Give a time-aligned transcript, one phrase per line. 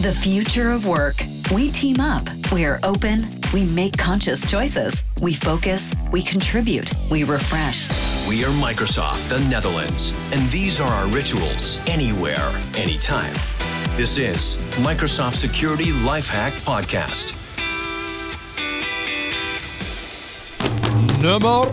[0.00, 1.22] The future of work.
[1.54, 2.26] We team up.
[2.52, 3.38] We are open.
[3.52, 5.04] We make conscious choices.
[5.20, 5.94] We focus.
[6.10, 6.90] We contribute.
[7.10, 8.26] We refresh.
[8.26, 13.34] We are Microsoft, the Netherlands, and these are our rituals anywhere, anytime.
[13.98, 17.36] This is Microsoft Security Lifehack Podcast.
[21.20, 21.66] Nummer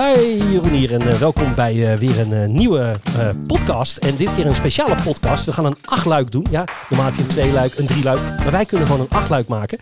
[0.00, 2.96] Hey, Jeroen hier en uh, welkom bij uh, weer een uh, nieuwe
[3.46, 3.96] podcast.
[3.96, 5.44] En dit keer een speciale podcast.
[5.44, 6.46] We gaan een achtluik doen.
[6.50, 8.20] Ja, normaal heb je een tweeluik, een drieluik.
[8.20, 9.78] Maar wij kunnen gewoon een achtluik maken.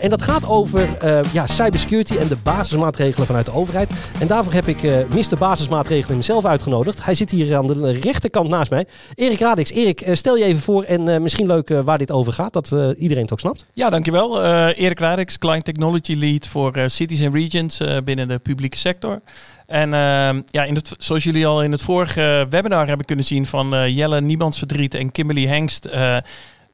[0.00, 0.88] en dat gaat over
[1.32, 3.90] ja, cybersecurity en de basismaatregelen vanuit de overheid.
[4.20, 5.38] En daarvoor heb ik Mr.
[5.38, 7.04] Basismaatregelen hemzelf uitgenodigd.
[7.04, 8.86] Hij zit hier aan de rechterkant naast mij.
[9.14, 9.70] Erik Radix.
[9.70, 12.52] Erik, stel je even voor en misschien leuk waar dit over gaat.
[12.52, 13.66] Dat iedereen het ook snapt.
[13.72, 14.42] Ja, dankjewel.
[14.72, 19.20] Erik Radix, Client Technology Lead voor Cities and Regions binnen de publieke sector.
[19.68, 23.46] En uh, ja, in het, zoals jullie al in het vorige webinar hebben kunnen zien
[23.46, 26.16] van uh, Jelle Niemands Verdriet en Kimberly Hengst, uh,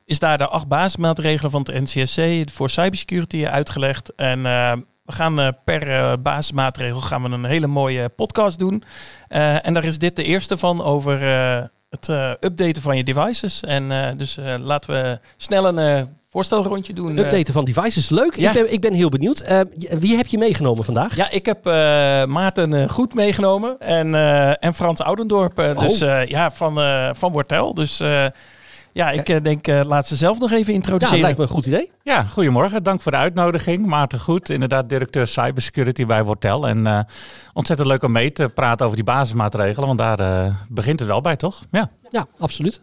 [0.04, 4.14] is daar de acht basismaatregelen van het NCSC voor cybersecurity uitgelegd.
[4.14, 4.42] En
[5.04, 8.82] we gaan per basismaatregel gaan we een hele mooie podcast doen.
[9.28, 11.20] en daar is dit de eerste van over
[11.90, 12.08] het
[12.40, 13.60] updaten van je devices.
[13.60, 17.18] En dus laten we snel een voorstelrondje doen.
[17.18, 18.36] Updaten van devices, leuk.
[18.36, 19.42] Ik, ben, ik ben heel benieuwd.
[19.48, 19.60] Uh,
[19.98, 21.16] wie heb je meegenomen vandaag?
[21.16, 21.72] Ja, ik heb uh,
[22.24, 25.58] Maarten Goed meegenomen en, uh, en Frans Oudendorp.
[25.58, 25.78] Oh.
[25.78, 26.74] Dus ja, van,
[27.16, 27.74] van Wortel.
[27.74, 28.02] Dus
[28.92, 31.16] ja, ik denk, laat ze zelf nog even introduceren.
[31.16, 31.90] Ja, lijkt me een goed idee.
[32.02, 32.82] Ja, goedemorgen.
[32.82, 33.86] Dank voor de uitnodiging.
[33.86, 36.68] Maarten Goed, inderdaad directeur cybersecurity bij Wortel.
[36.68, 37.06] En
[37.52, 41.36] ontzettend leuk om mee te praten over die basismaatregelen, want daar begint het wel bij,
[41.36, 41.62] toch?
[41.70, 42.80] Ja, ja absoluut.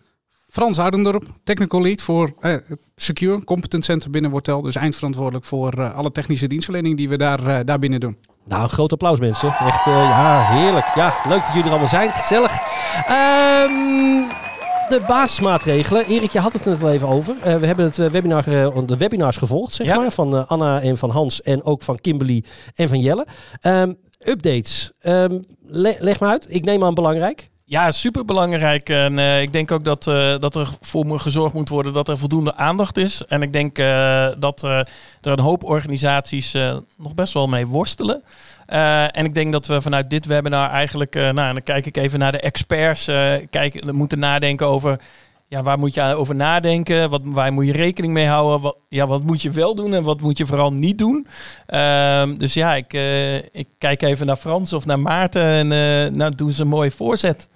[0.52, 2.56] Frans Oudendorp, technical lead voor eh,
[2.96, 4.62] Secure, Competent Center binnen Wortel.
[4.62, 8.18] Dus eindverantwoordelijk voor uh, alle technische dienstverlening die we daar, uh, daar binnen doen.
[8.46, 9.48] Nou, groot applaus mensen.
[9.48, 10.86] Echt, uh, ja, heerlijk.
[10.96, 12.12] Ja, leuk dat jullie er allemaal zijn.
[12.12, 12.52] Gezellig.
[12.52, 14.28] Um,
[14.90, 16.06] de basismaatregelen.
[16.06, 17.36] Erik, je had het net al even over.
[17.60, 18.44] We hebben het webinar,
[18.86, 20.00] de webinars gevolgd, zeg ja.
[20.00, 20.12] maar.
[20.12, 22.44] Van Anna en van Hans en ook van Kimberly
[22.76, 23.28] en van Jelle.
[23.62, 24.92] Um, updates.
[25.02, 26.46] Um, le leg maar uit.
[26.50, 27.51] Ik neem aan belangrijk.
[27.72, 28.90] Ja, super belangrijk.
[28.90, 32.08] En uh, ik denk ook dat, uh, dat er voor me gezorgd moet worden dat
[32.08, 33.26] er voldoende aandacht is.
[33.28, 34.88] En ik denk uh, dat er
[35.22, 36.52] een hoop organisaties
[36.98, 38.24] nog best wel mee worstelen.
[39.12, 42.32] en ik denk dat we vanuit dit webinar eigenlijk, nou, dan kijk ik even naar
[42.32, 43.06] de experts,
[43.50, 45.00] kijken, moeten nadenken over
[45.48, 47.10] ja, waar moet je over nadenken?
[47.10, 48.62] Wat, waar moet je rekening mee houden?
[48.62, 51.28] Wat, ja, wat moet je wel doen en wat moet je vooral niet doen?
[51.70, 52.94] Uh, dus ja, ik,
[53.52, 55.68] ik kijk even naar Frans of naar Maarten en
[56.18, 57.50] nou doen ze een mooie voorzet.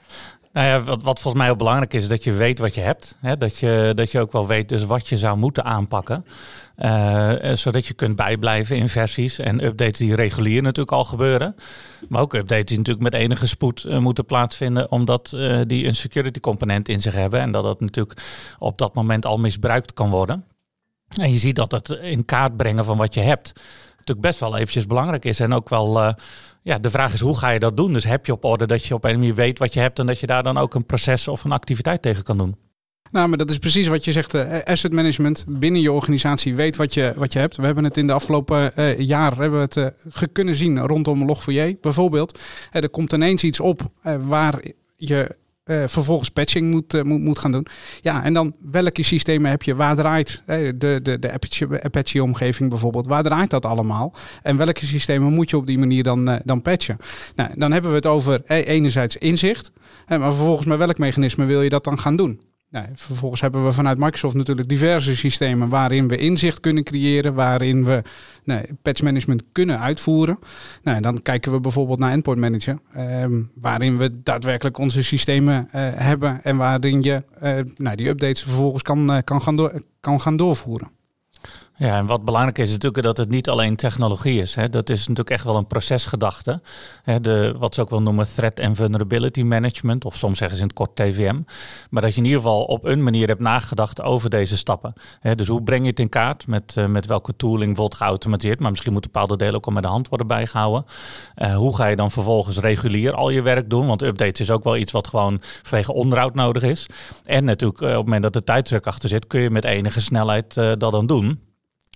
[0.55, 2.81] Nou ja, wat, wat volgens mij ook belangrijk is, is dat je weet wat je
[2.81, 3.17] hebt.
[3.19, 3.37] Hè?
[3.37, 6.25] Dat, je, dat je ook wel weet dus wat je zou moeten aanpakken.
[6.77, 11.55] Uh, zodat je kunt bijblijven in versies en updates die regulier natuurlijk al gebeuren.
[12.09, 15.29] Maar ook updates die natuurlijk met enige spoed uh, moeten plaatsvinden, omdat
[15.67, 17.39] die een security component in zich hebben.
[17.39, 18.21] En dat dat natuurlijk
[18.59, 20.45] op dat moment al misbruikt kan worden.
[21.21, 23.53] En je ziet dat het in kaart brengen van wat je hebt
[23.89, 25.39] natuurlijk best wel eventjes belangrijk is.
[25.39, 26.15] En ook wel,
[26.65, 27.93] ja, de vraag is hoe ga je dat doen?
[27.93, 30.05] Dus heb je op orde dat je op een manier weet wat je hebt en
[30.05, 32.55] dat je daar dan ook een proces of een activiteit tegen kan doen?
[33.11, 34.33] Nou, maar dat is precies wat je zegt.
[34.33, 37.55] Uh, asset management binnen je organisatie weet wat je, wat je hebt.
[37.55, 41.35] We hebben het in de afgelopen uh, jaar hebben we het uh, kunnen zien rondom
[41.35, 42.39] Log4j bijvoorbeeld.
[42.71, 43.81] er komt ineens iets op
[44.19, 44.61] waar
[44.95, 47.67] je uh, vervolgens patching moet, uh, moet, moet gaan doen.
[48.01, 49.75] Ja, en dan welke systemen heb je?
[49.75, 51.31] Waar draait de, de, de
[51.81, 53.07] Apache-omgeving bijvoorbeeld?
[53.07, 54.13] Waar draait dat allemaal?
[54.41, 56.97] En welke systemen moet je op die manier dan, dan patchen?
[57.35, 59.71] Nou, dan hebben we het over enerzijds inzicht.
[60.07, 62.41] maar vervolgens met welk mechanisme wil je dat dan gaan doen?
[62.69, 67.85] Nou, vervolgens hebben we vanuit Microsoft natuurlijk diverse systemen waarin we inzicht kunnen creëren, waarin
[67.85, 68.01] we
[68.43, 70.39] nou, patch management kunnen uitvoeren.
[70.83, 75.89] Nou, dan kijken we bijvoorbeeld naar Endpoint Manager, ehm, waarin we daadwerkelijk onze systemen uh,
[75.95, 80.37] hebben en waarin je uh, nou, die updates vervolgens kan, uh, kan, gaan, kan gaan
[80.37, 80.94] doorvoeren.
[81.77, 84.55] Ja, en wat belangrijk is, natuurlijk dat het niet alleen technologie is.
[84.55, 84.69] Hè.
[84.69, 86.61] Dat is natuurlijk echt wel een procesgedachte.
[87.03, 90.63] Hè, de, wat ze ook wel noemen threat and vulnerability management, of soms zeggen ze
[90.63, 91.41] in het kort TVM.
[91.89, 94.93] Maar dat je in ieder geval op een manier hebt nagedacht over deze stappen.
[95.19, 96.47] Hè, dus hoe breng je het in kaart?
[96.47, 98.59] Met, uh, met welke tooling wordt geautomatiseerd?
[98.59, 100.85] Maar misschien moeten bepaalde delen ook al met de hand worden bijgehouden.
[101.37, 103.87] Uh, hoe ga je dan vervolgens regulier al je werk doen?
[103.87, 106.85] Want updates is ook wel iets wat gewoon vanwege onderhoud nodig is.
[107.25, 110.01] En natuurlijk uh, op het moment dat er tijdsdruk achter zit, kun je met enige
[110.01, 111.44] snelheid dat dan doen.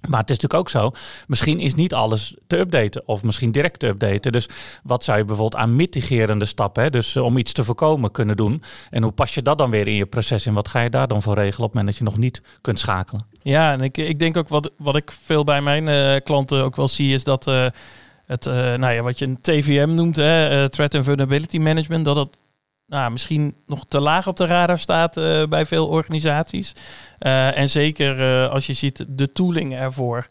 [0.08, 0.92] Maar het is natuurlijk ook zo,
[1.28, 4.32] misschien is niet alles te updaten of misschien direct te updaten.
[4.32, 4.50] Dus
[4.84, 8.38] wat zou je bijvoorbeeld aan mitigerende stappen, hè, dus eh, om iets te voorkomen kunnen
[8.38, 8.64] doen?
[8.90, 11.08] En hoe pas je dat dan weer in je proces en wat ga je daar
[11.08, 13.26] dan voor regelen op het moment dat je nog niet kunt schakelen?
[13.42, 16.76] Ja, en ik, ik denk ook wat, wat ik veel bij mijn uh, klanten ook
[16.76, 17.48] wel zie is dat...
[17.48, 17.66] Uh,
[18.26, 22.30] het, nou ja, wat je een TVM noemt, hè, Threat and Vulnerability Management, dat dat
[22.90, 26.76] nou, misschien nog te laag op de radar staat uh, bij veel organisaties.
[27.20, 30.28] en zeker als je ziet de tooling ervoor.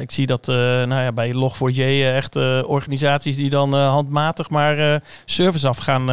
[0.00, 2.36] ik zie dat nou ja, bij Log4j echt
[2.66, 6.06] organisaties die dan handmatig maar service af gaan,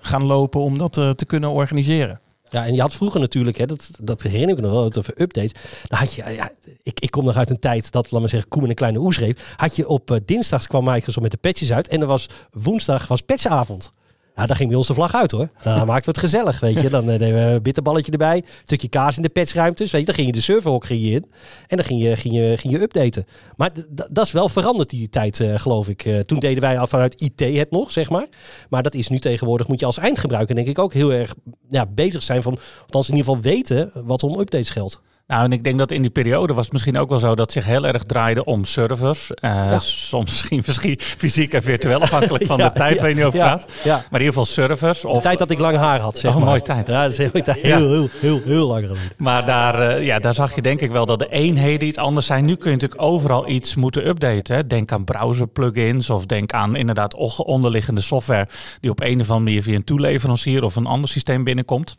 [0.00, 2.20] gaan lopen om dat te kunnen organiseren.
[2.52, 5.20] Ja, en je had vroeger natuurlijk, hè, dat, dat herinner ik me nog wel, over
[5.20, 5.52] updates.
[5.86, 6.50] Dan had je, ja,
[6.82, 9.14] ik, ik kom nog uit een tijd dat, laat maar zeggen, Koemen een kleine oe
[9.14, 9.54] schreef.
[9.56, 13.06] Had je op uh, dinsdags kwam Microsoft met de patches uit en er was woensdag
[13.06, 13.92] was patchavond.
[14.36, 15.48] Ja, dan ging bij ons de vlag uit hoor.
[15.62, 16.90] Dan maakten we het gezellig, weet je.
[16.90, 19.90] Dan uh, deden we een bitterballetje erbij, een stukje kaas in de patchruimtes.
[19.90, 21.26] Weet je, dan ging je de serverhokje in
[21.66, 23.26] en dan ging je, ging je, ging je updaten.
[23.56, 23.70] Maar
[24.10, 26.04] dat is wel veranderd die tijd, uh, geloof ik.
[26.04, 28.26] Uh, toen deden wij al vanuit IT het nog, zeg maar.
[28.68, 31.34] Maar dat is nu tegenwoordig, moet je als eindgebruiker denk ik ook heel erg
[31.70, 35.00] ja, bezig zijn van, althans in ieder geval weten wat om updates geldt.
[35.26, 37.52] Nou, en ik denk dat in die periode was het misschien ook wel zo dat
[37.52, 39.30] zich heel erg draaide om servers.
[39.40, 43.38] Uh, Soms misschien, misschien fysiek en virtueel, afhankelijk van de tijd waar je nu over
[43.38, 43.66] praat.
[43.84, 45.04] Maar in ieder geval servers.
[45.04, 45.16] Of...
[45.16, 46.46] De tijd dat ik lang haar had, zeg oh, maar.
[46.46, 46.88] mooie tijd.
[46.88, 49.12] Ja, dat is heel, heel, heel, heel, heel lang geleden.
[49.16, 52.26] Maar daar, uh, ja, daar zag je denk ik wel dat de eenheden iets anders
[52.26, 52.44] zijn.
[52.44, 54.56] Nu kun je natuurlijk overal iets moeten updaten.
[54.56, 54.66] Hè.
[54.66, 58.48] Denk aan browser plugins of denk aan inderdaad onderliggende software
[58.80, 61.96] die op een of andere manier via een toeleverancier of een ander systeem binnenkomt.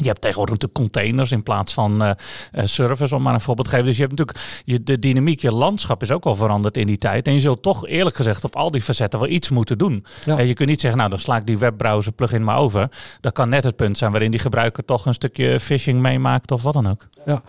[0.00, 2.10] Je hebt tegenwoordig natuurlijk containers in plaats van uh,
[2.52, 3.88] servers, om maar een voorbeeld te geven.
[3.88, 6.98] Dus je hebt natuurlijk je, de dynamiek, je landschap is ook al veranderd in die
[6.98, 7.26] tijd.
[7.26, 10.04] En je zult toch eerlijk gezegd op al die facetten wel iets moeten doen.
[10.24, 10.40] Ja.
[10.40, 12.88] je kunt niet zeggen, nou dan sla ik die webbrowser plugin maar over.
[13.20, 16.62] Dat kan net het punt zijn waarin die gebruiker toch een stukje phishing meemaakt of
[16.62, 17.08] wat dan ook.
[17.24, 17.42] Ja,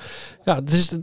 [0.44, 0.98] ja dus,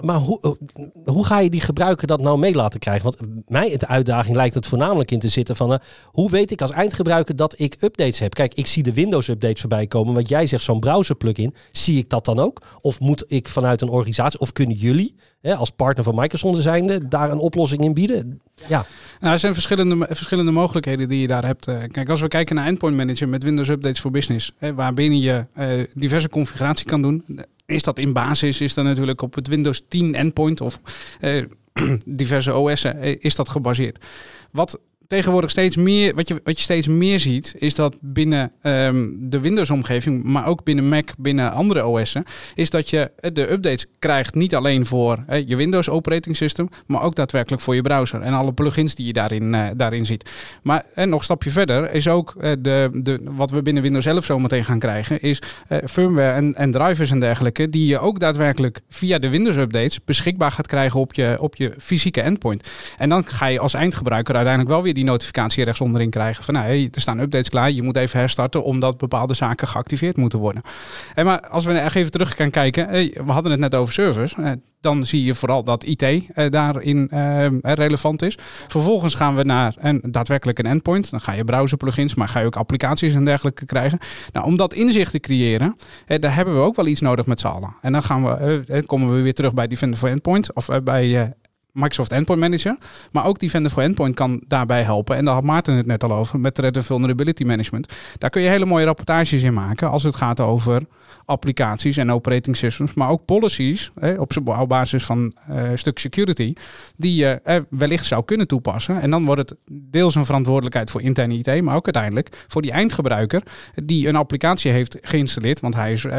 [0.00, 0.56] maar hoe,
[1.04, 3.02] hoe ga je die gebruiker dat nou mee laten krijgen?
[3.02, 3.16] Want
[3.48, 5.72] mij de uitdaging lijkt het voornamelijk in te zitten van...
[5.72, 8.34] Uh, hoe weet ik als eindgebruiker dat ik updates heb?
[8.34, 10.14] Kijk, ik zie de Windows updates voorbij komen.
[10.14, 12.62] Wat jij zegt, zo'n browser plugin, zie ik dat dan ook?
[12.80, 17.08] Of moet ik vanuit een organisatie, of kunnen jullie hè, als partner van Microsoft zijnde
[17.08, 18.40] daar een oplossing in bieden?
[18.68, 18.84] Ja.
[19.20, 21.64] Nou, er zijn verschillende, verschillende mogelijkheden die je daar hebt.
[21.64, 25.46] Kijk, als we kijken naar Endpoint Manager met Windows Updates for Business, hè, waarbinnen je
[25.56, 27.24] uh, diverse configuratie kan doen
[27.70, 30.80] is dat in basis, is dat natuurlijk op het Windows 10 endpoint of
[31.20, 31.44] eh,
[32.06, 34.04] diverse OS'en, eh, is dat gebaseerd.
[34.50, 34.80] Wat
[35.10, 39.40] tegenwoordig steeds meer, wat je, wat je steeds meer ziet, is dat binnen um, de
[39.40, 42.24] Windows-omgeving, maar ook binnen Mac, binnen andere OS'en,
[42.54, 47.14] is dat je de updates krijgt niet alleen voor je Windows operating system, maar ook
[47.14, 50.30] daadwerkelijk voor je browser en alle plugins die je daarin, uh, daarin ziet.
[50.62, 54.24] Maar en nog een stapje verder is ook de, de, wat we binnen Windows 11
[54.24, 55.42] zo meteen gaan krijgen, is
[55.84, 60.66] firmware en, en drivers en dergelijke, die je ook daadwerkelijk via de Windows-updates beschikbaar gaat
[60.66, 62.70] krijgen op je, op je fysieke endpoint.
[62.98, 66.44] En dan ga je als eindgebruiker uiteindelijk wel weer die die notificatie rechts onderin krijgen
[66.44, 70.16] van nou, hey, er staan updates klaar, je moet even herstarten omdat bepaalde zaken geactiveerd
[70.16, 70.62] moeten worden.
[71.14, 72.88] En maar als we echt even terug gaan kijken,
[73.26, 74.34] we hadden het net over servers,
[74.80, 78.38] dan zie je vooral dat IT eh, daarin eh, relevant is.
[78.68, 81.10] Vervolgens gaan we naar een, daadwerkelijk een endpoint.
[81.10, 83.98] Dan ga je browser plugins, maar ga je ook applicaties en dergelijke krijgen.
[84.32, 85.76] Nou, om dat inzicht te creëren,
[86.06, 87.74] eh, daar hebben we ook wel iets nodig met z'n allen.
[87.80, 91.34] En dan gaan we, komen we weer terug bij Defender for Endpoint of bij
[91.80, 92.76] Microsoft Endpoint Manager.
[93.12, 95.16] Maar ook Defender for Endpoint kan daarbij helpen.
[95.16, 97.92] En daar had Maarten het net al over met Threat and Vulnerability Management.
[98.18, 100.82] Daar kun je hele mooie rapportages in maken als het gaat over
[101.24, 102.94] applicaties en operating systems.
[102.94, 106.52] Maar ook policies op, op basis van uh, stuk security
[106.96, 109.00] die je eh, wellicht zou kunnen toepassen.
[109.00, 112.70] En dan wordt het deels een verantwoordelijkheid voor interne IT, maar ook uiteindelijk voor die
[112.70, 113.42] eindgebruiker
[113.74, 115.60] die een applicatie heeft geïnstalleerd.
[115.60, 116.18] Want hij is eh,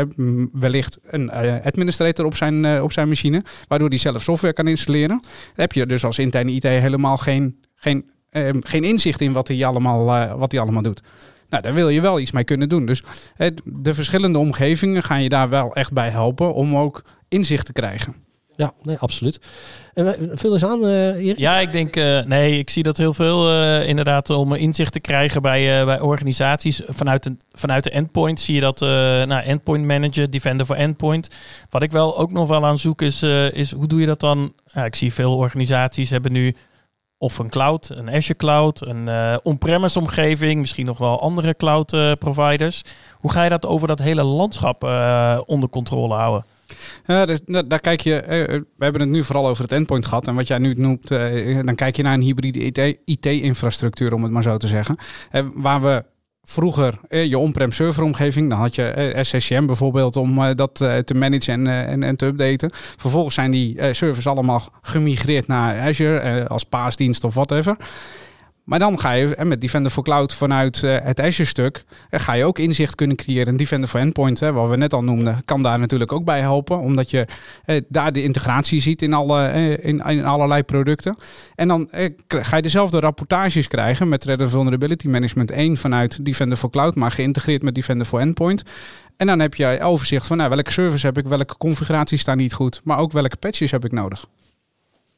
[0.52, 1.32] wellicht een
[1.64, 5.20] administrator op zijn, op zijn machine, waardoor hij zelf software kan installeren
[5.54, 9.66] heb je dus als interne IT helemaal geen, geen, ehm, geen inzicht in wat hij
[9.66, 11.02] allemaal, uh, wat hij allemaal doet.
[11.50, 12.86] Nou, daar wil je wel iets mee kunnen doen.
[12.86, 13.04] Dus
[13.64, 18.16] de verschillende omgevingen gaan je daar wel echt bij helpen om ook inzicht te krijgen.
[18.62, 19.40] Ja, nee, absoluut.
[19.94, 21.38] En vul eens aan, uh, Erik.
[21.38, 25.00] Ja, ik denk, uh, nee, ik zie dat heel veel uh, inderdaad om inzicht te
[25.00, 26.82] krijgen bij, bij organisaties.
[26.88, 31.30] Vanuit de, vanuit de endpoint zie je dat, nou, endpoint manager, defender voor endpoint.
[31.70, 34.54] Wat ik wel ook nog wel aan zoek is, is hoe doe je dat dan?
[34.66, 36.56] Ja, ik zie veel organisaties hebben nu
[37.18, 39.10] of een cloud, een Azure cloud, een
[39.44, 42.82] on-premise omgeving, misschien nog wel andere cloud providers.
[43.14, 44.84] Hoe ga je dat over dat hele landschap
[45.46, 46.46] onder controle houden?
[47.06, 50.28] Ja, dus, daar kijk je, eh, we hebben het nu vooral over het endpoint gehad.
[50.28, 54.32] En wat jij nu noemt, eh, dan kijk je naar een hybride IT-infrastructuur, om het
[54.32, 54.96] maar zo te zeggen.
[55.32, 56.04] Eh, waar we
[56.44, 62.04] vroeger je on-prem serveromgeving, dan had je SCCM bijvoorbeeld om dat te managen en, en,
[62.04, 62.70] en, te updaten.
[62.74, 67.78] Vervolgens zijn die servers allemaal gemigreerd naar Azure als paasdienst of whatever.
[68.64, 72.46] Maar dan ga je en met Defender for Cloud vanuit uh, het Azure-stuk, ga je
[72.46, 73.58] ook inzicht kunnen creëren.
[73.58, 76.80] Defender for Endpoint, hè, wat we net al noemden, kan daar natuurlijk ook bij helpen.
[76.80, 77.26] Omdat je
[77.66, 81.16] eh, daar de integratie ziet in, eh, in, in, allerlei producten.
[81.56, 81.90] En dan
[82.28, 87.12] ga je dezelfde rapportages krijgen met Threat Vulnerability Management 1 vanuit Defender for Cloud, maar
[87.12, 88.64] geïntegreerd met Defender for Endpoint.
[89.18, 92.54] En dan heb je overzicht van nou, welke service heb ik, welke configuraties staan niet
[92.54, 94.26] goed, maar ook welke patches heb ik nodig.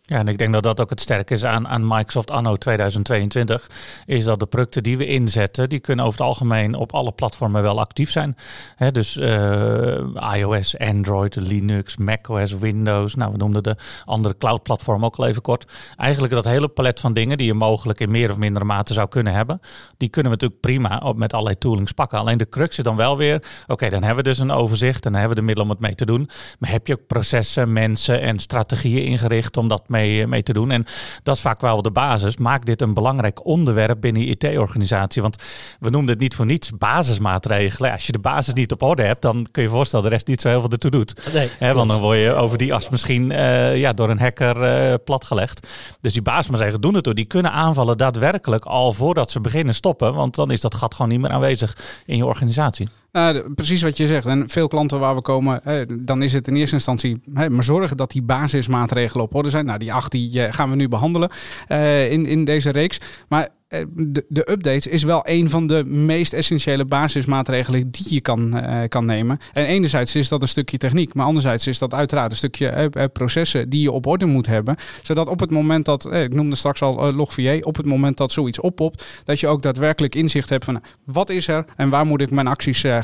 [0.06, 3.70] Ja, en ik denk dat dat ook het sterke is aan, aan Microsoft Anno 2022.
[4.06, 7.62] Is dat de producten die we inzetten, die kunnen over het algemeen op alle platformen
[7.62, 8.36] wel actief zijn.
[8.76, 13.16] He, dus uh, iOS, Android, Linux, macOS, Windows.
[13.16, 15.72] Nou, we noemden de andere cloud platform ook al even kort.
[15.96, 19.08] Eigenlijk dat hele palet van dingen die je mogelijk in meer of mindere mate zou
[19.08, 19.60] kunnen hebben.
[19.98, 22.20] Die kunnen we natuurlijk prima op, met allerlei toolings pakken.
[22.20, 25.06] Alleen de crux is dan wel weer, oké, dan hebben we dus een overzicht.
[25.06, 26.30] En dan hebben we de middelen om het mee te doen.
[26.60, 30.54] Maar heb je ook processen, mensen en strategieën ingericht om dat mee mee, mee te
[30.54, 30.72] doen.
[30.72, 30.86] En
[31.24, 32.38] dat is vaak wel de basis.
[32.38, 35.22] Maak dit een belangrijk onderwerp binnen je IT-organisatie.
[35.22, 35.44] Want
[35.80, 37.92] we noemden het niet voor niets basismaatregelen.
[37.92, 40.28] Als je de basis niet op orde hebt, dan kun je je voorstellen de rest
[40.28, 41.34] niet zo heel veel ertoe doet.
[41.34, 44.94] Nee, want dan word je over die as misschien uh, ja, door een hacker uh,
[45.04, 45.68] platgelegd.
[46.02, 47.14] Dus die basismaatregelen doen het door.
[47.14, 50.14] Die kunnen aanvallen daadwerkelijk al voordat ze beginnen stoppen.
[50.14, 52.90] Want dan is dat gat gewoon niet meer aanwezig in je organisatie.
[53.13, 54.25] Nou, precies wat je zegt.
[54.25, 55.62] En veel klanten waar we komen,
[56.05, 59.65] dan is het in eerste instantie maar zorgen dat die basismaatregelen op orde zijn.
[59.65, 61.29] Nou, die acht die eh, gaan we nu behandelen
[61.70, 63.00] uh, in, in deze reeks.
[63.27, 63.50] Maar eh,
[63.96, 68.82] de, de updates is wel een van de meest essentiële basismaatregelen die je kan, uh,
[68.88, 69.38] kan nemen.
[69.53, 73.03] En enerzijds is dat een stukje techniek, maar anderzijds is dat uiteraard een stukje uh,
[73.13, 74.75] processen die je op orde moet hebben.
[75.01, 78.32] Zodat op het moment dat, uh, ik noemde straks al Log4j, op het moment dat
[78.32, 82.22] zoiets oppopt, dat je ook daadwerkelijk inzicht hebt van wat is er en waar moet
[82.22, 83.01] ik mijn acties gaan,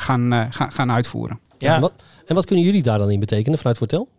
[0.50, 1.40] gaan, gaan uitvoeren.
[1.58, 1.76] Ja.
[1.76, 1.94] En, wat,
[2.26, 4.10] en wat kunnen jullie daar dan in betekenen vanuit Fortel?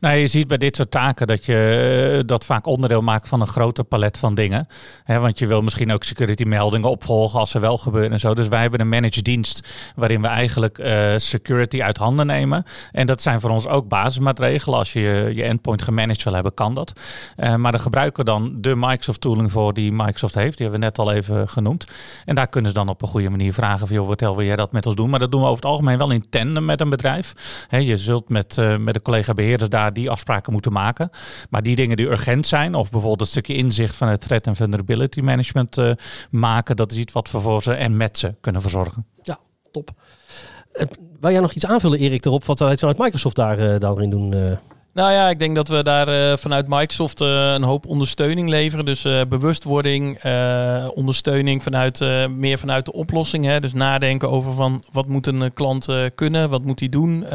[0.00, 3.40] Nou, je ziet bij dit soort taken dat je eh, dat vaak onderdeel maakt van
[3.40, 4.68] een groter palet van dingen.
[5.06, 8.34] want je wil misschien ook security meldingen opvolgen als ze wel gebeuren en zo.
[8.34, 12.64] Dus wij hebben een managed dienst waarin we eigenlijk uh, security uit handen nemen.
[12.92, 14.78] En dat zijn voor ons ook basismaatregelen.
[14.78, 17.00] Als je je endpoint gemanaged wil hebben, kan dat.
[17.36, 20.56] Uh, maar dan gebruiken we dan de Microsoft tooling voor die Microsoft heeft.
[20.56, 21.86] Die hebben we net al even genoemd.
[22.24, 24.56] En daar kunnen ze dan op een goede manier vragen van, joh, vertel, wil jij
[24.56, 25.10] dat met ons doen?
[25.10, 27.32] Maar dat doen we over het algemeen wel in tandem met een bedrijf.
[27.70, 31.10] je zult met, met een collega beheerder daar die afspraken moeten maken.
[31.50, 34.56] Maar die dingen die urgent zijn, of bijvoorbeeld een stukje inzicht van het threat en
[34.56, 35.90] vulnerability management uh,
[36.30, 39.06] maken, dat is iets wat we voor ze en met ze kunnen verzorgen.
[39.22, 39.38] Ja,
[39.72, 39.90] top.
[40.72, 40.82] Uh,
[41.20, 44.58] wil jij nog iets aanvullen, Erik, erop wat wij vanuit Microsoft daar, uh, daarin doen?
[44.96, 48.84] Nou ja, ik denk dat we daar uh, vanuit Microsoft uh, een hoop ondersteuning leveren.
[48.84, 50.20] Dus uh, bewustwording,
[50.94, 53.44] ondersteuning vanuit, meer vanuit de oplossing.
[53.44, 53.60] Hè.
[53.60, 57.26] Dus nadenken over van wat moet een klant kunnen, wat moet hij doen.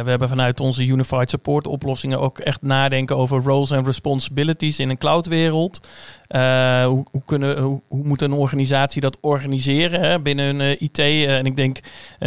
[0.00, 4.90] We hebben vanuit onze Unified Support oplossingen ook echt nadenken over roles en responsibilities in
[4.90, 5.88] een cloudwereld.
[6.32, 10.98] Uh, hoe, kunnen, hoe, moet een organisatie dat organiseren hè, binnen hun uh, IT?
[10.98, 11.78] Uh, en ik denk,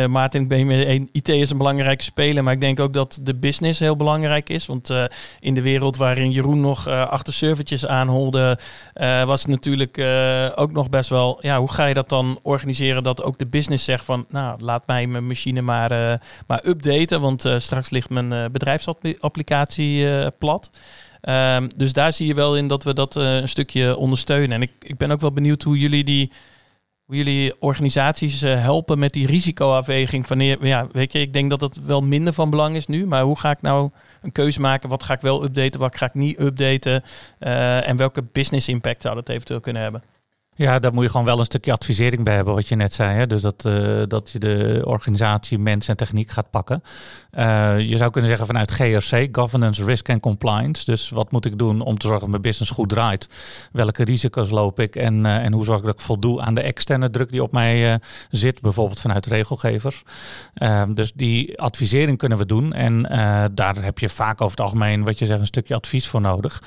[0.09, 3.35] Maarten, ik ben mee IT is een belangrijke speler, maar ik denk ook dat de
[3.35, 4.65] business heel belangrijk is.
[4.65, 4.93] Want
[5.39, 8.59] in de wereld waarin Jeroen nog achter servertjes aanholde,
[9.25, 9.97] was het natuurlijk
[10.55, 13.85] ook nog best wel, ja, hoe ga je dat dan organiseren dat ook de business
[13.85, 20.07] zegt van, nou, laat mij mijn machine maar, maar updaten, want straks ligt mijn bedrijfsapplicatie
[20.31, 20.69] plat.
[21.29, 24.51] Um, dus daar zie je wel in dat we dat uh, een stukje ondersteunen.
[24.51, 26.31] En ik, ik ben ook wel benieuwd hoe jullie die
[27.05, 30.27] hoe jullie organisaties uh, helpen met die risicoafweging.
[30.27, 33.05] Wanneer, ja, weet je, ik denk dat dat wel minder van belang is nu.
[33.05, 33.89] Maar hoe ga ik nou
[34.21, 34.89] een keuze maken?
[34.89, 35.79] Wat ga ik wel updaten?
[35.79, 37.03] Wat ga ik niet updaten?
[37.39, 40.03] Uh, en welke business impact zou dat eventueel kunnen hebben?
[40.57, 43.17] Ja, daar moet je gewoon wel een stukje advisering bij hebben, wat je net zei.
[43.17, 43.27] Hè?
[43.27, 46.83] Dus dat, uh, dat je de organisatie, mensen en techniek gaat pakken.
[47.37, 50.85] Uh, je zou kunnen zeggen vanuit GRC, Governance, Risk and Compliance.
[50.85, 53.29] Dus wat moet ik doen om te zorgen dat mijn business goed draait?
[53.71, 54.95] Welke risico's loop ik?
[54.95, 57.51] En, uh, en hoe zorg ik dat ik voldoe aan de externe druk die op
[57.51, 58.61] mij zit?
[58.61, 60.03] Bijvoorbeeld vanuit regelgevers.
[60.53, 62.73] Ehm, dus die advisering kunnen we doen.
[62.73, 63.01] En
[63.53, 66.63] daar heb je vaak over het algemeen, wat je zegt, een stukje advies voor nodig.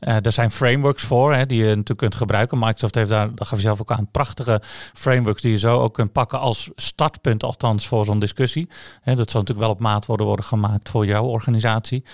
[0.00, 2.58] er zijn frameworks voor, hè, die je natuurlijk kunt gebruiken.
[2.58, 4.60] Microsoft heeft daar dat gaf je zelf ook aan, prachtige
[4.94, 8.68] frameworks die je zo ook kunt pakken als startpunt, althans voor zo'n discussie.
[9.04, 12.04] dat zal natuurlijk wel op maat worden, worden gemaakt voor jouw organisatie.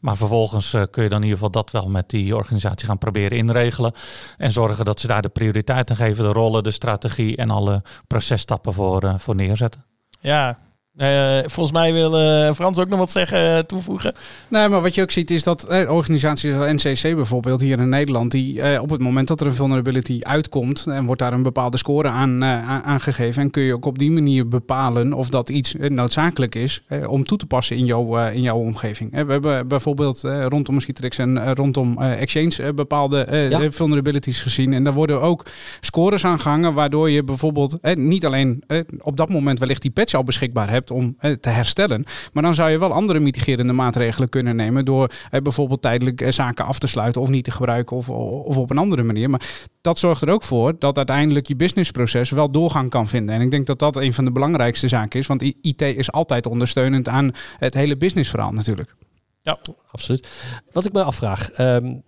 [0.00, 2.98] Maar vervolgens uh, kun je dan in ieder geval dat wel met die organisatie gaan
[2.98, 3.92] proberen inregelen.
[4.36, 7.82] En zorgen dat ze daar de prioriteit aan geven, de rollen, de strategie en alle
[8.06, 9.84] processtappen voor, uh, voor neerzetten.
[10.20, 10.58] Ja,
[10.98, 14.12] Uh, volgens mij wil uh, Frans ook nog wat zeggen, uh, toevoegen.
[14.48, 18.30] Nee, maar wat je ook ziet is dat organisaties als NCC bijvoorbeeld hier in Nederland,
[18.30, 22.08] die op het moment dat er een vulnerability uitkomt, en wordt daar een bepaalde score
[22.08, 22.44] aan
[22.84, 27.24] aangegeven, en kun je ook op die manier bepalen of dat iets noodzakelijk is om
[27.24, 29.10] toe te passen in, jouw in jouw omgeving.
[29.10, 33.70] we hebben bijvoorbeeld rondom Mosquitrix en rondom Exchange bepaalde ja.
[33.70, 34.72] vulnerabilities gezien.
[34.72, 35.46] En daar worden ook
[35.80, 38.62] scores aan gehangen, waardoor je bijvoorbeeld niet alleen
[39.00, 42.04] op dat moment wellicht die patch al beschikbaar hebt om eh, te herstellen.
[42.32, 46.30] Maar dan zou je wel andere mitigerende maatregelen kunnen nemen door eh, bijvoorbeeld tijdelijk eh,
[46.30, 49.30] zaken af te sluiten of niet te gebruiken of, of op een andere manier.
[49.30, 53.34] Maar dat zorgt er ook voor dat uiteindelijk je businessproces wel doorgang kan vinden.
[53.34, 56.46] En ik denk dat dat een van de belangrijkste zaken is, want IT is altijd
[56.46, 58.94] ondersteunend aan het hele businessverhaal natuurlijk.
[59.42, 59.58] Ja,
[59.90, 60.28] absoluut.
[60.72, 62.02] Wat ik me afvraag, um,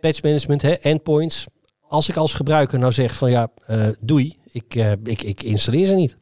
[0.00, 1.46] patch management, hè, endpoints.
[1.88, 4.74] Als ik als gebruiker nou zeg van ja, uh, doei, ik,
[5.04, 6.16] ik, ik installeer ze niet.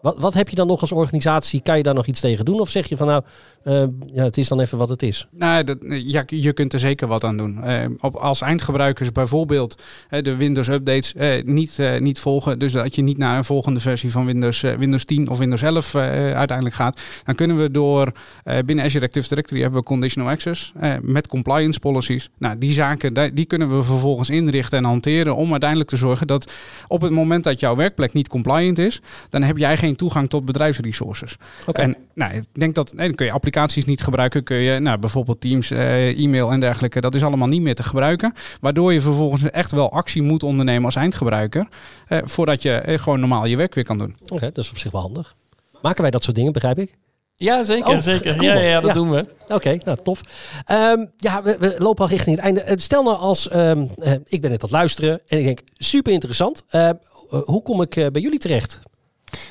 [0.00, 1.60] Wat, wat heb je dan nog als organisatie?
[1.62, 2.60] Kan je daar nog iets tegen doen?
[2.60, 3.22] Of zeg je van nou,
[3.64, 5.26] uh, ja, het is dan even wat het is?
[5.30, 7.58] Nou, dat, ja, je kunt er zeker wat aan doen.
[7.64, 11.14] Uh, op, als eindgebruikers bijvoorbeeld uh, de Windows updates
[11.44, 15.28] niet, niet volgen, dus dat je niet naar een volgende versie van Windows, Windows 10
[15.28, 18.12] of Windows 11 uiteindelijk gaat, dan kunnen we door
[18.64, 22.28] binnen Azure Active Directory hebben we conditional access met compliance policies.
[22.38, 26.52] Nou, die zaken die kunnen we vervolgens inrichten en hanteren om uiteindelijk te zorgen dat
[26.88, 30.44] op het moment dat jouw werkplek niet compliant is, dan heb jij geen toegang tot
[30.44, 31.36] bedrijfsresources.
[31.66, 31.84] Okay.
[31.84, 34.42] En nou, ik denk dat nee, dan kun je applicaties niet gebruiken.
[34.42, 37.00] Kun je nou, bijvoorbeeld Teams, uh, e-mail en dergelijke.
[37.00, 38.32] Dat is allemaal niet meer te gebruiken.
[38.60, 41.68] Waardoor je vervolgens echt wel actie moet ondernemen als eindgebruiker.
[42.08, 44.16] Uh, voordat je uh, gewoon normaal je werk weer kan doen.
[44.28, 45.34] Oké, dat is op zich wel handig.
[45.82, 46.96] Maken wij dat soort dingen, begrijp ik?
[47.36, 47.88] Ja, zeker.
[47.88, 48.42] Oh, zeker.
[48.42, 49.24] Ja, ja, dat doen we.
[49.48, 50.20] Oké, nou tof.
[50.70, 52.74] Um, ja, we, we, lopen al richting het einde.
[52.76, 53.90] Stel nou als, um,
[54.26, 56.64] ik ben net aan het luisteren en ik denk, super interessant.
[56.70, 56.90] Uh,
[57.28, 58.80] hoe kom ik bij jullie terecht?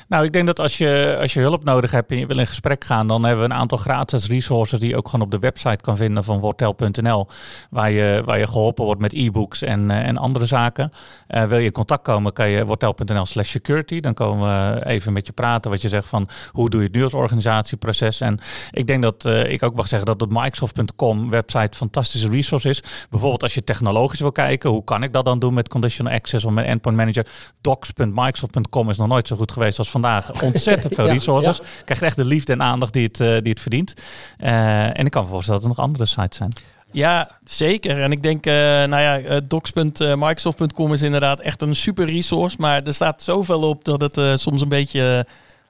[0.08, 2.46] Nou, ik denk dat als je, als je hulp nodig hebt en je wil in
[2.46, 5.38] gesprek gaan, dan hebben we een aantal gratis resources die je ook gewoon op de
[5.38, 7.26] website kan vinden van wortel.nl,
[7.70, 10.92] waar je, waar je geholpen wordt met e-books en, uh, en andere zaken.
[11.28, 14.00] Uh, wil je in contact komen, kan je wortel.nl slash security.
[14.00, 16.96] Dan komen we even met je praten, wat je zegt van hoe doe je het
[16.96, 18.20] nu als organisatieproces.
[18.20, 18.38] En
[18.70, 22.82] ik denk dat uh, ik ook mag zeggen dat het Microsoft.com website fantastische resource is.
[23.10, 26.44] Bijvoorbeeld als je technologisch wil kijken, hoe kan ik dat dan doen met conditional access
[26.44, 27.26] of met endpoint manager.
[27.60, 30.42] Docs.microsoft.com is nog nooit zo goed geweest zoals vandaag.
[30.42, 31.56] Ontzettend veel resources.
[31.56, 31.64] Ja.
[31.84, 33.94] Krijgt echt de liefde en aandacht die het, uh, die het verdient.
[34.38, 36.52] Uh, en ik kan me voorstellen dat er nog andere sites zijn.
[36.92, 38.02] Ja, zeker.
[38.02, 42.56] En ik denk, uh, nou ja, docs.microsoft.com is inderdaad echt een super resource.
[42.58, 45.26] Maar er staat zoveel op dat het soms een beetje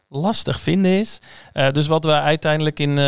[0.09, 1.19] lastig vinden is.
[1.73, 2.99] dus wat we uiteindelijk in,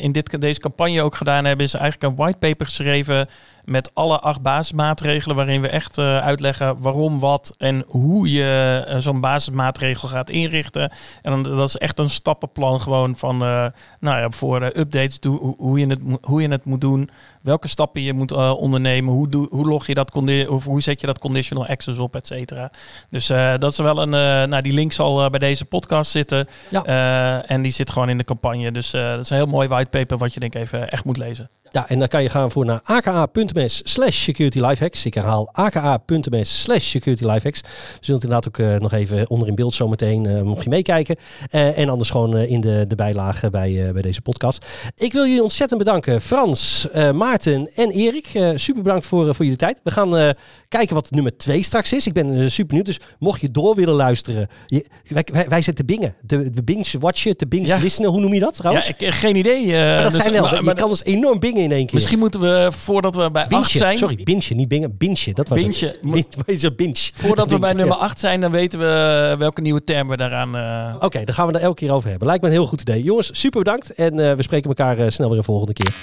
[0.00, 3.28] in dit, deze campagne ook gedaan hebben, is eigenlijk een whitepaper geschreven
[3.66, 8.96] met alle acht basismaatregelen waarin we echt uh, uitleggen waarom, wat en hoe je uh,
[8.96, 10.92] zo'n basismaatregel gaat inrichten.
[11.22, 13.66] En dan, dat is echt een stappenplan gewoon van, uh,
[14.00, 17.10] nou ja, voor updates, hoe, hoe, je het, hoe je het moet doen,
[17.42, 20.12] welke stappen je moet ondernemen, hoe, doe, hoe log je dat,
[20.48, 22.70] of hoe zet je dat conditional access op, et cetera.
[23.10, 23.26] Dus
[23.58, 27.42] dat is wel een, nou die link zal bij deze podcast zitten ja.
[27.42, 28.72] en die zit gewoon in de campagne.
[28.72, 31.50] Dus dat is een heel mooi whitepaper wat je denk ik even echt moet lezen.
[31.70, 34.84] Ja, en dan kan je gaan voor naar aka.ms slash security.
[35.04, 37.24] Ik herhaal aka.ms slash security.
[37.24, 37.60] We zullen
[38.00, 41.16] het inderdaad ook uh, nog even onder in beeld zometeen, uh, mocht je meekijken.
[41.50, 44.66] Uh, en anders gewoon in de, de bijlage bij, bij deze podcast.
[44.96, 46.20] Ik wil jullie ontzettend bedanken.
[46.20, 48.26] Frans, Maarten en Erik.
[48.54, 49.80] super bedankt voor, voor jullie tijd.
[49.82, 50.34] We gaan
[50.68, 52.06] kijken wat nummer 2 straks is.
[52.06, 52.86] Ik ben super benieuwd.
[52.86, 54.48] Dus mocht je door willen luisteren.
[54.66, 56.14] Je, wij, wij, wij zitten bingen.
[56.20, 57.78] De, de binge watchen, de binge ja.
[57.78, 58.10] listenen.
[58.10, 58.86] Hoe noem je dat trouwens?
[58.86, 59.72] Ja, ik, geen idee.
[60.02, 60.42] dat dus, zijn wel.
[60.42, 61.94] Maar, je kan dus enorm bingen in één keer.
[61.94, 63.98] Misschien moeten we, voordat we bij 8 zijn...
[63.98, 64.96] Sorry, binge, niet bingen.
[64.96, 65.86] Binge, dat was binge.
[65.86, 66.00] het.
[66.46, 66.74] Binge.
[66.76, 67.10] binge.
[67.14, 70.56] Voordat we bij nummer 8 zijn, dan weten we welke nieuwe term we daaraan...
[70.56, 70.94] Uh...
[70.94, 72.26] Oké, okay, dan gaan we er elke keer over hebben.
[72.26, 73.02] Lijkt me een heel goed idee.
[73.02, 73.94] Jongens, super bedankt.
[73.94, 75.94] En uh, we spreken elkaar uh, snel weer een volgende keer.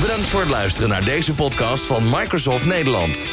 [0.00, 3.28] Bedankt voor het luisteren naar deze podcast van Microsoft Nederland.